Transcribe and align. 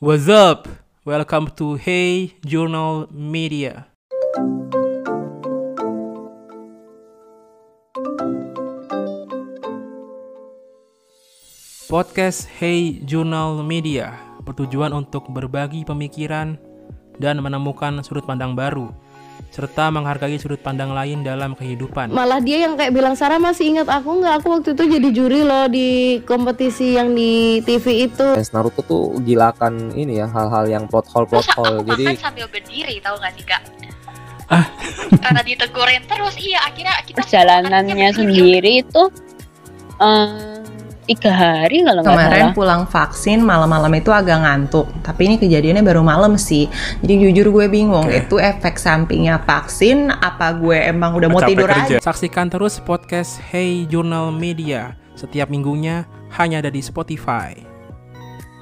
What's 0.00 0.32
up? 0.32 0.64
Welcome 1.04 1.52
to 1.60 1.76
Hey 1.76 2.32
Journal 2.40 3.04
Media. 3.12 3.84
Podcast 11.84 12.48
Hey 12.48 13.04
Journal 13.04 13.60
Media 13.60 14.16
bertujuan 14.40 14.96
untuk 14.96 15.28
berbagi 15.28 15.84
pemikiran 15.84 16.56
dan 17.20 17.44
menemukan 17.44 18.00
sudut 18.00 18.24
pandang 18.24 18.56
baru 18.56 18.88
serta 19.50 19.90
menghargai 19.90 20.38
sudut 20.38 20.62
pandang 20.62 20.94
lain 20.94 21.26
dalam 21.26 21.58
kehidupan. 21.58 22.14
Malah 22.14 22.38
dia 22.38 22.64
yang 22.64 22.78
kayak 22.78 22.94
bilang 22.94 23.18
Sarah 23.18 23.42
masih 23.42 23.74
ingat 23.74 23.90
aku 23.90 24.22
nggak? 24.22 24.34
Aku 24.40 24.46
waktu 24.54 24.78
itu 24.78 24.84
jadi 24.86 25.08
juri 25.10 25.40
loh 25.42 25.66
di 25.66 26.22
kompetisi 26.22 26.94
yang 26.94 27.10
di 27.12 27.58
TV 27.66 28.06
itu. 28.06 28.38
Fans 28.38 28.54
Naruto 28.54 28.86
tuh 28.86 29.18
gilakan 29.26 29.90
ini 29.98 30.22
ya 30.22 30.30
hal-hal 30.30 30.70
yang 30.70 30.86
plot 30.86 31.10
hole 31.10 31.26
plot 31.26 31.50
hole. 31.58 31.82
Aku 31.82 31.90
Jadi 31.98 32.14
makan 32.14 32.22
sambil 32.22 32.46
berdiri 32.46 32.94
tahu 33.02 33.16
gak 33.18 33.32
sih 33.34 33.44
kak? 33.44 33.62
Ah. 34.50 34.66
Karena 35.18 35.42
ditegurin 35.42 36.02
terus 36.06 36.34
iya 36.38 36.58
akhirnya 36.66 36.94
kita 37.06 37.18
perjalanannya 37.22 38.08
sendiri 38.14 38.82
itu 38.86 39.02
eh, 39.98 40.58
tiga 41.06 41.32
hari 41.32 41.82
kalau 41.86 42.00
nggak 42.02 42.16
Kemarin 42.16 42.44
salah. 42.50 42.56
pulang 42.56 42.82
vaksin 42.86 43.38
malam-malam 43.40 43.92
itu 43.96 44.10
agak 44.12 44.38
ngantuk, 44.42 44.86
tapi 45.00 45.26
ini 45.30 45.36
kejadiannya 45.38 45.84
baru 45.86 46.02
malam 46.04 46.34
sih. 46.34 46.66
Jadi 47.00 47.30
jujur 47.30 47.50
gue 47.54 47.66
bingung, 47.70 48.06
Oke. 48.06 48.26
itu 48.26 48.36
efek 48.36 48.76
sampingnya 48.76 49.40
vaksin 49.42 50.10
apa 50.10 50.54
gue 50.58 50.76
emang 50.90 51.16
udah 51.16 51.28
mau 51.30 51.40
Capek 51.40 51.50
tidur 51.54 51.68
kerja. 51.70 51.84
aja? 51.86 51.96
Saksikan 52.02 52.50
terus 52.50 52.78
podcast 52.82 53.38
Hey 53.50 53.86
Journal 53.86 54.34
Media 54.34 54.94
setiap 55.14 55.52
minggunya 55.52 56.08
hanya 56.36 56.64
ada 56.64 56.70
di 56.72 56.80
Spotify. 56.80 57.69